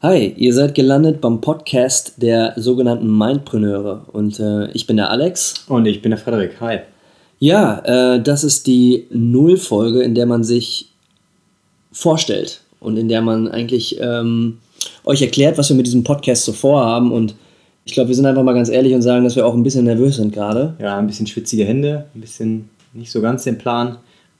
[0.00, 5.64] Hi, ihr seid gelandet beim Podcast der sogenannten Mindpreneure und äh, ich bin der Alex.
[5.66, 6.60] Und ich bin der Frederik.
[6.60, 6.78] Hi.
[7.40, 10.92] Ja, äh, das ist die Nullfolge, in der man sich
[11.90, 14.58] vorstellt und in der man eigentlich ähm,
[15.04, 17.10] euch erklärt, was wir mit diesem Podcast so vorhaben.
[17.10, 17.34] Und
[17.84, 19.86] ich glaube, wir sind einfach mal ganz ehrlich und sagen, dass wir auch ein bisschen
[19.86, 20.76] nervös sind gerade.
[20.80, 23.96] Ja, ein bisschen schwitzige Hände, ein bisschen nicht so ganz den Plan,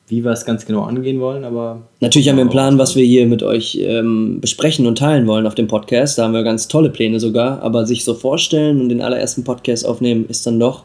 [0.08, 1.82] wie wir es ganz genau angehen wollen, aber.
[2.00, 5.46] Natürlich haben wir einen Plan, was wir hier mit euch ähm, besprechen und teilen wollen
[5.46, 6.18] auf dem Podcast.
[6.18, 9.86] Da haben wir ganz tolle Pläne sogar, aber sich so vorstellen und den allerersten Podcast
[9.86, 10.84] aufnehmen ist dann doch,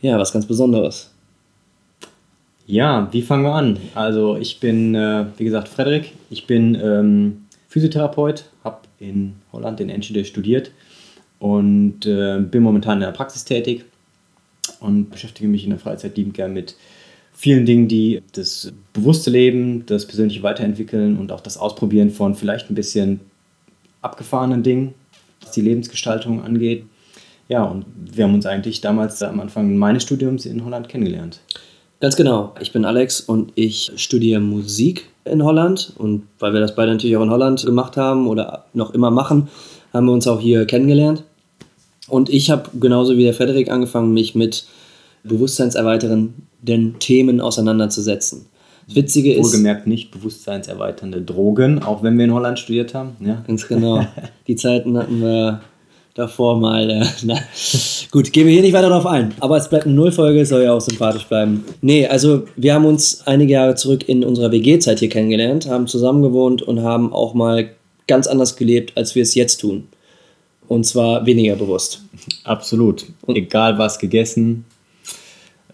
[0.00, 1.10] ja, was ganz Besonderes.
[2.66, 3.78] Ja, wie fangen wir an?
[3.94, 6.12] Also ich bin, äh, wie gesagt, Frederik.
[6.30, 10.70] Ich bin ähm, Physiotherapeut, habe in Holland in Enschede studiert
[11.40, 13.84] und äh, bin momentan in der Praxis tätig
[14.80, 16.74] und beschäftige mich in der Freizeit liebend gern mit
[17.34, 22.70] vielen Dingen, die das bewusste Leben, das persönliche Weiterentwickeln und auch das Ausprobieren von vielleicht
[22.70, 23.20] ein bisschen
[24.00, 24.94] abgefahrenen Dingen,
[25.42, 26.84] was die Lebensgestaltung angeht.
[27.48, 31.40] Ja, und wir haben uns eigentlich damals am Anfang meines Studiums in Holland kennengelernt.
[32.00, 32.54] Ganz genau.
[32.60, 35.92] Ich bin Alex und ich studiere Musik in Holland.
[35.96, 39.48] Und weil wir das beide natürlich auch in Holland gemacht haben oder noch immer machen,
[39.92, 41.24] haben wir uns auch hier kennengelernt.
[42.08, 44.66] Und ich habe genauso wie der Frederik angefangen, mich mit
[45.24, 48.46] bewusstseinserweiternden Themen auseinanderzusetzen.
[48.86, 49.46] Das Witzige ist.
[49.46, 53.16] Wohlgemerkt nicht bewusstseinserweiternde Drogen, auch wenn wir in Holland studiert haben.
[53.20, 53.42] Ja.
[53.46, 54.06] Ganz genau.
[54.46, 55.60] Die Zeiten hatten wir
[56.14, 56.90] davor mal.
[56.90, 57.38] Äh, na,
[58.10, 59.34] gut, gehen wir hier nicht weiter darauf ein.
[59.40, 61.64] Aber es bleibt eine Nullfolge, soll ja auch sympathisch bleiben.
[61.80, 66.22] Nee, also wir haben uns einige Jahre zurück in unserer WG-Zeit hier kennengelernt, haben zusammen
[66.22, 67.70] gewohnt und haben auch mal
[68.06, 69.88] ganz anders gelebt, als wir es jetzt tun.
[70.68, 72.02] Und zwar weniger bewusst.
[72.44, 73.06] Absolut.
[73.22, 74.64] Und Egal was gegessen.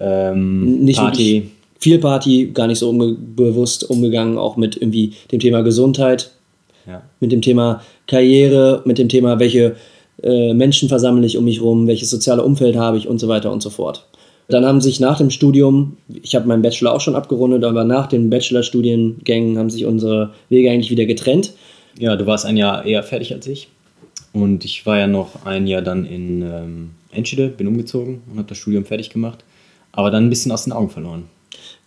[0.01, 1.51] Ähm, nicht Party.
[1.79, 6.31] Viel Party, gar nicht so unbe bewusst umgegangen, auch mit irgendwie dem Thema Gesundheit,
[6.87, 7.03] ja.
[7.21, 9.77] mit dem Thema Karriere, mit dem Thema, welche
[10.23, 13.51] äh, Menschen versammle ich um mich herum, welches soziale Umfeld habe ich und so weiter
[13.51, 14.07] und so fort.
[14.49, 18.09] Dann haben sich nach dem Studium, ich habe meinen Bachelor auch schon abgerundet, aber nach
[18.09, 21.53] den Bachelorstudiengängen haben sich unsere Wege eigentlich wieder getrennt.
[21.99, 23.69] Ja, du warst ein Jahr eher fertig als ich.
[24.33, 28.49] Und ich war ja noch ein Jahr dann in ähm, Enschede, bin umgezogen und habe
[28.49, 29.45] das Studium fertig gemacht,
[29.93, 31.25] aber dann ein bisschen aus den Augen verloren.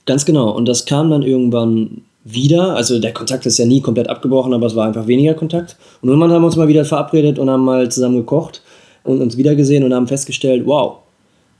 [0.06, 0.52] Ganz genau.
[0.52, 2.75] Und das kam dann irgendwann wieder.
[2.75, 5.78] Also der Kontakt ist ja nie komplett abgebrochen, aber es war einfach weniger Kontakt.
[6.02, 8.62] Und irgendwann haben wir uns mal wieder verabredet und haben mal zusammen gekocht
[9.03, 10.97] und uns wiedergesehen und haben festgestellt, wow,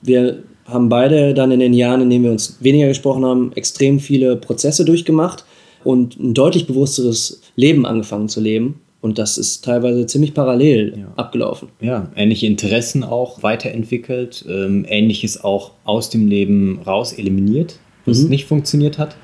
[0.02, 4.00] wir haben beide dann in den Jahren, in denen wir uns weniger gesprochen haben, extrem
[4.00, 5.46] viele Prozesse durchgemacht
[5.84, 8.80] und ein deutlich bewussteres Leben angefangen zu leben.
[9.04, 11.14] Und das ist teilweise ziemlich parallel ja.
[11.18, 11.68] abgelaufen.
[11.82, 18.30] Ja, ähnliche Interessen auch weiterentwickelt, ähm, ähnliches auch aus dem Leben raus eliminiert, was mhm.
[18.30, 19.18] nicht funktioniert hat.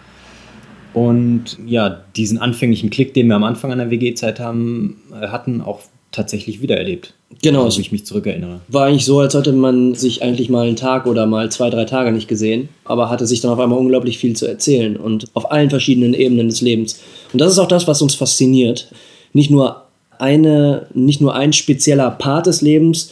[0.94, 5.62] Und ja, diesen anfänglichen Klick, den wir am Anfang an der WG-Zeit haben, äh, hatten,
[5.62, 5.80] auch
[6.12, 7.14] tatsächlich wiedererlebt.
[7.42, 7.64] Genau.
[7.64, 8.60] Also, ich mich zurückerinnere.
[8.68, 11.86] War eigentlich so, als hätte man sich eigentlich mal einen Tag oder mal zwei, drei
[11.86, 15.54] Tage nicht gesehen, aber hatte sich dann auf einmal unglaublich viel zu erzählen und auf
[15.54, 17.00] allen verschiedenen Ebenen des Lebens.
[17.32, 18.92] Und das ist auch das, was uns fasziniert.
[19.34, 19.84] Nicht nur
[20.18, 23.12] eine, nicht nur ein spezieller Part des Lebens,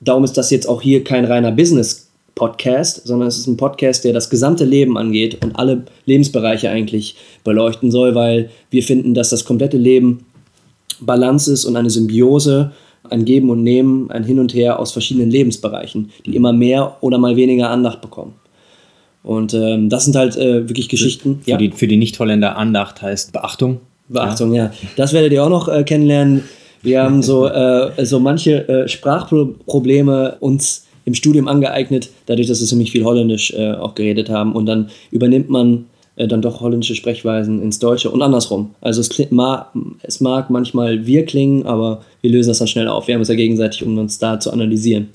[0.00, 4.04] darum ist das jetzt auch hier kein reiner Business Podcast, sondern es ist ein Podcast,
[4.04, 9.30] der das gesamte Leben angeht und alle Lebensbereiche eigentlich beleuchten soll, weil wir finden, dass
[9.30, 10.26] das komplette Leben
[11.00, 12.72] Balance ist und eine Symbiose,
[13.10, 17.18] ein Geben und Nehmen, ein Hin und Her aus verschiedenen Lebensbereichen, die immer mehr oder
[17.18, 18.34] mal weniger Andacht bekommen.
[19.22, 21.40] Und ähm, das sind halt äh, wirklich Geschichten.
[21.42, 21.56] Für, ja.
[21.56, 23.80] die, für die Nicht-Holländer Andacht heißt Beachtung.
[24.08, 24.64] Beachtung, ja.
[24.64, 24.72] ja.
[24.96, 26.44] Das werdet ihr auch noch äh, kennenlernen.
[26.82, 32.66] Wir haben so, äh, so manche äh, Sprachprobleme uns im Studium angeeignet, dadurch, dass wir
[32.66, 34.54] ziemlich viel Holländisch äh, auch geredet haben.
[34.54, 35.86] Und dann übernimmt man
[36.16, 38.74] äh, dann doch holländische Sprechweisen ins Deutsche und andersrum.
[38.80, 39.70] Also es, ma
[40.02, 43.08] es mag manchmal wir klingen, aber wir lösen das dann schnell auf.
[43.08, 45.08] Wir haben es ja gegenseitig, um uns da zu analysieren.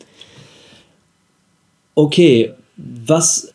[1.96, 3.54] Okay, was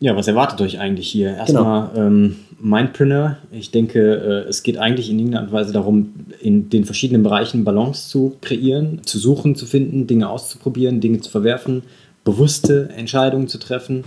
[0.00, 1.34] ja, was erwartet euch eigentlich hier?
[1.34, 2.06] Erstmal genau.
[2.06, 3.38] ähm, Mindpreneur.
[3.52, 8.08] Ich denke, äh, es geht eigentlich in irgendeiner Weise darum, in den verschiedenen Bereichen Balance
[8.08, 11.82] zu kreieren, zu suchen, zu finden, Dinge auszuprobieren, Dinge zu verwerfen,
[12.24, 14.04] bewusste Entscheidungen zu treffen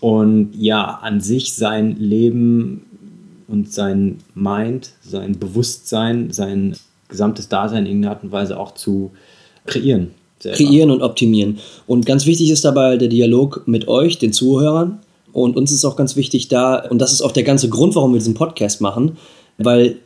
[0.00, 2.86] und ja, an sich sein Leben
[3.48, 6.76] und sein Mind, sein Bewusstsein, sein
[7.08, 9.10] gesamtes Dasein in irgendeiner Art und Weise auch zu
[9.66, 10.12] kreieren.
[10.38, 10.56] Selber.
[10.56, 11.58] Kreieren und optimieren.
[11.86, 15.00] Und ganz wichtig ist dabei der Dialog mit euch, den Zuhörern.
[15.32, 18.12] Und uns ist auch ganz wichtig da, und das ist auch der ganze Grund, warum
[18.12, 19.16] wir diesen Podcast machen,
[19.58, 19.96] weil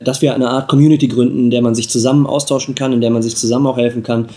[0.00, 3.10] dass wir eine Art Community gründen, in der man sich zusammen austauschen kann, in der
[3.10, 4.28] man sich zusammen auch helfen kann,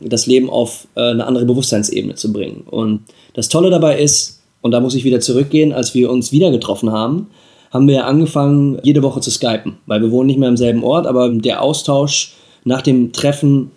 [0.00, 2.64] das Leben auf äh, eine andere Bewusstseinsebene zu bringen.
[2.66, 3.00] Und
[3.34, 6.90] das Tolle dabei ist, und da muss ich wieder zurückgehen, als wir uns wieder getroffen
[6.90, 7.28] haben,
[7.70, 11.06] haben wir angefangen, jede Woche zu skypen, weil wir wohnen nicht mehr im selben Ort,
[11.06, 12.34] aber der Austausch
[12.64, 13.70] nach dem Treffen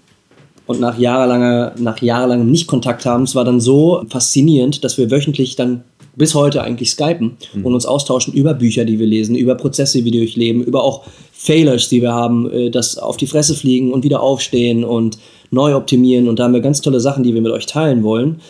[0.66, 5.56] und nach jahrelanger, nach jahrelangem Nicht-Kontakt haben, es war dann so faszinierend, dass wir wöchentlich
[5.56, 5.84] dann
[6.16, 7.66] bis heute eigentlich skypen mhm.
[7.66, 11.06] und uns austauschen über Bücher, die wir lesen, über Prozesse, die wir durchleben, über auch
[11.32, 15.18] Failures, die wir haben, äh, das auf die Fresse fliegen und wieder aufstehen und
[15.52, 16.28] neu optimieren.
[16.28, 18.42] Und da haben wir ganz tolle Sachen, die wir mit euch teilen wollen.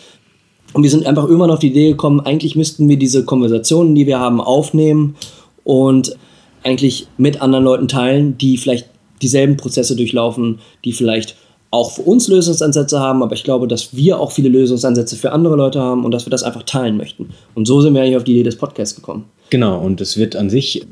[0.72, 4.06] Und wir sind einfach irgendwann auf die Idee gekommen, eigentlich müssten wir diese Konversationen, die
[4.06, 5.16] wir haben, aufnehmen
[5.64, 6.16] und
[6.62, 8.88] eigentlich mit anderen Leuten teilen, die vielleicht
[9.22, 11.36] dieselben Prozesse durchlaufen, die vielleicht
[11.70, 15.56] auch für uns Lösungsansätze haben, aber ich glaube, dass wir auch viele Lösungsansätze für andere
[15.56, 17.30] Leute haben und dass wir das einfach teilen möchten.
[17.54, 19.24] Und so sind wir eigentlich auf die Idee des Podcasts gekommen.
[19.50, 20.84] Genau, und es wird an sich,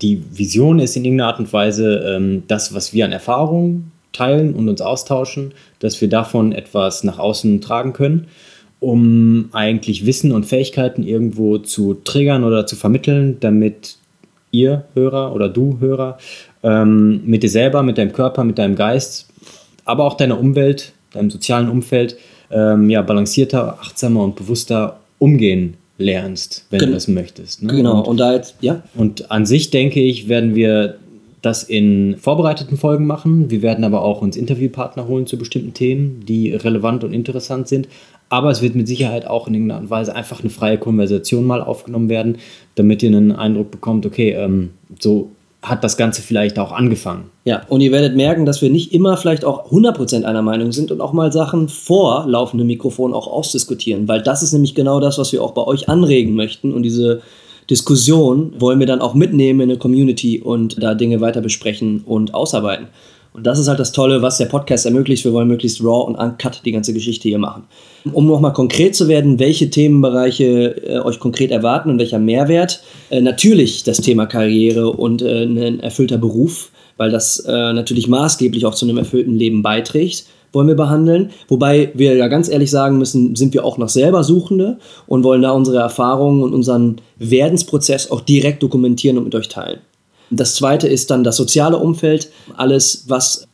[0.00, 4.54] die Vision ist in irgendeiner Art und Weise ähm, das, was wir an Erfahrungen teilen
[4.54, 8.26] und uns austauschen, dass wir davon etwas nach außen tragen können,
[8.80, 13.96] um eigentlich Wissen und Fähigkeiten irgendwo zu triggern oder zu vermitteln, damit
[14.50, 16.18] ihr Hörer oder du Hörer
[16.62, 19.31] ähm, mit dir selber, mit deinem Körper, mit deinem Geist
[19.84, 22.16] aber auch deiner Umwelt, deinem sozialen Umfeld,
[22.50, 27.62] ähm, ja, balancierter, achtsamer und bewusster umgehen lernst, wenn Gen du das möchtest.
[27.62, 27.72] Ne?
[27.72, 28.82] Genau, und, und da jetzt, ja.
[28.94, 30.96] Und an sich denke ich, werden wir
[31.42, 33.50] das in vorbereiteten Folgen machen.
[33.50, 37.88] Wir werden aber auch uns Interviewpartner holen zu bestimmten Themen, die relevant und interessant sind.
[38.28, 42.08] Aber es wird mit Sicherheit auch in irgendeiner Weise einfach eine freie Konversation mal aufgenommen
[42.08, 42.38] werden,
[42.76, 45.30] damit ihr einen Eindruck bekommt, okay, ähm, so
[45.62, 47.30] hat das Ganze vielleicht auch angefangen.
[47.44, 50.90] Ja, und ihr werdet merken, dass wir nicht immer vielleicht auch 100% einer Meinung sind
[50.90, 55.18] und auch mal Sachen vor laufendem Mikrofon auch ausdiskutieren, weil das ist nämlich genau das,
[55.18, 57.22] was wir auch bei euch anregen möchten und diese
[57.70, 62.34] Diskussion wollen wir dann auch mitnehmen in eine Community und da Dinge weiter besprechen und
[62.34, 62.88] ausarbeiten.
[63.34, 65.24] Und das ist halt das Tolle, was der Podcast ermöglicht.
[65.24, 67.64] Wir wollen möglichst raw und uncut die ganze Geschichte hier machen.
[68.12, 72.82] Um nochmal konkret zu werden, welche Themenbereiche äh, euch konkret erwarten und welcher Mehrwert.
[73.10, 78.66] Äh, natürlich das Thema Karriere und äh, ein erfüllter Beruf, weil das äh, natürlich maßgeblich
[78.66, 81.30] auch zu einem erfüllten Leben beiträgt wollen wir behandeln.
[81.48, 85.42] Wobei wir ja ganz ehrlich sagen müssen, sind wir auch noch selber Suchende und wollen
[85.42, 89.80] da unsere Erfahrungen und unseren Werdensprozess auch direkt dokumentieren und mit euch teilen.
[90.32, 93.46] Das zweite ist dann das soziale Umfeld, alles, was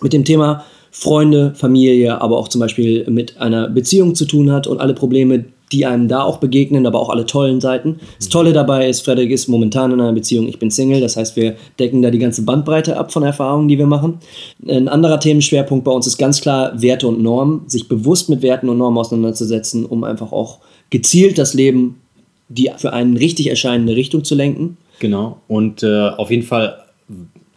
[0.00, 4.66] mit dem Thema Freunde, Familie, aber auch zum Beispiel mit einer Beziehung zu tun hat
[4.66, 7.98] und alle Probleme, die einem da auch begegnen, aber auch alle tollen Seiten.
[8.18, 11.34] Das Tolle dabei ist, Frederik ist momentan in einer Beziehung, ich bin Single, das heißt,
[11.34, 14.18] wir decken da die ganze Bandbreite ab von Erfahrungen, die wir machen.
[14.68, 18.68] Ein anderer Themenschwerpunkt bei uns ist ganz klar Werte und Normen, sich bewusst mit Werten
[18.68, 20.58] und Normen auseinanderzusetzen, um einfach auch
[20.90, 22.00] gezielt das Leben,
[22.50, 24.76] die für einen richtig erscheinende Richtung zu lenken.
[25.02, 25.40] Genau.
[25.48, 26.84] Und äh, auf jeden Fall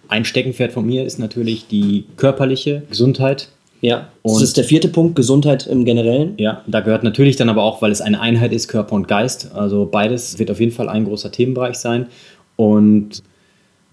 [0.08, 3.50] ein Steckenpferd von mir ist natürlich die körperliche Gesundheit.
[3.82, 6.34] Ja, und das ist der vierte Punkt, Gesundheit im Generellen.
[6.38, 9.52] Ja, da gehört natürlich dann aber auch, weil es eine Einheit ist, Körper und Geist.
[9.54, 12.08] Also beides wird auf jeden Fall ein großer Themenbereich sein.
[12.56, 13.22] Und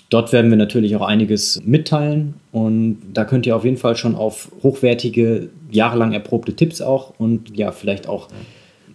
[0.08, 2.36] dort werden wir natürlich auch einiges mitteilen.
[2.52, 7.54] Und da könnt ihr auf jeden Fall schon auf hochwertige, jahrelang erprobte Tipps auch und
[7.54, 8.28] ja, vielleicht auch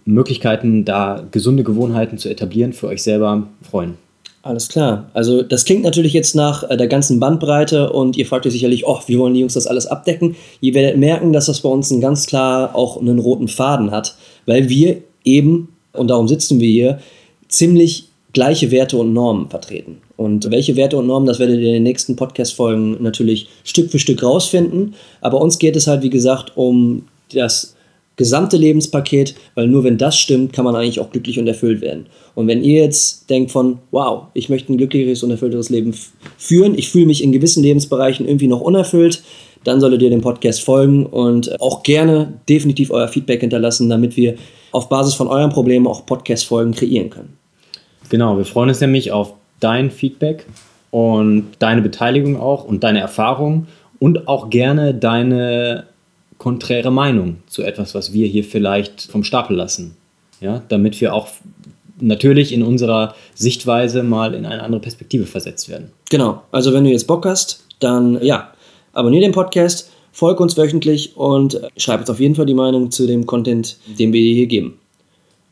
[0.04, 4.07] Möglichkeiten, da gesunde Gewohnheiten zu etablieren, für euch selber freuen.
[4.42, 5.10] Alles klar.
[5.14, 8.86] Also das klingt natürlich jetzt nach äh, der ganzen Bandbreite und ihr fragt euch sicherlich,
[8.86, 10.36] oh, wie wollen die Jungs das alles abdecken?
[10.60, 14.16] Ihr werdet merken, dass das bei uns einen ganz klar auch einen roten Faden hat,
[14.46, 16.98] weil wir eben, und darum sitzen wir hier,
[17.48, 19.98] ziemlich gleiche Werte und Normen vertreten.
[20.16, 23.98] Und welche Werte und Normen, das werdet ihr in den nächsten Podcast-Folgen natürlich Stück für
[23.98, 24.94] Stück rausfinden.
[25.20, 27.74] Aber uns geht es halt, wie gesagt, um das
[28.18, 32.06] gesamte Lebenspaket, weil nur wenn das stimmt, kann man eigentlich auch glücklich und erfüllt werden.
[32.34, 35.94] Und wenn ihr jetzt denkt von, wow, ich möchte ein glücklicheres und erfüllteres Leben
[36.36, 39.22] führen, ich fühle mich in gewissen Lebensbereichen irgendwie noch unerfüllt,
[39.64, 44.34] dann solltet ihr dem Podcast folgen und auch gerne definitiv euer Feedback hinterlassen, damit wir
[44.72, 47.38] auf Basis von euren Problemen auch Podcast-Folgen kreieren können.
[48.08, 50.44] Genau, wir freuen uns nämlich auf dein Feedback
[50.90, 53.66] und deine Beteiligung auch und deine Erfahrung
[54.00, 55.84] und auch gerne deine
[56.38, 59.96] konträre Meinung zu etwas, was wir hier vielleicht vom Stapel lassen.
[60.40, 61.28] Ja, damit wir auch
[62.00, 65.90] natürlich in unserer Sichtweise mal in eine andere Perspektive versetzt werden.
[66.10, 68.52] Genau, also wenn du jetzt Bock hast, dann ja,
[68.92, 73.06] abonniere den Podcast, folge uns wöchentlich und schreib uns auf jeden Fall die Meinung zu
[73.06, 74.78] dem Content, den wir dir hier geben.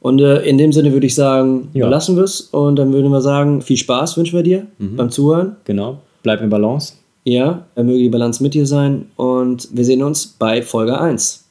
[0.01, 1.89] Und äh, in dem Sinne würde ich sagen, ja.
[1.89, 4.97] lassen wir es und dann würden wir sagen, viel Spaß wünschen wir dir mhm.
[4.97, 5.57] beim Zuhören.
[5.65, 6.93] Genau, bleib in Balance.
[7.29, 11.45] Ja, möge die Balance mit dir sein und wir sehen uns bei Folge 1.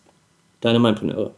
[0.61, 1.31] Deine Mindpreneure.